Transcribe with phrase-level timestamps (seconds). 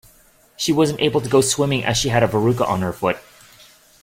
[0.57, 3.17] She wasn't able to go swimming as she had a verruca on her foot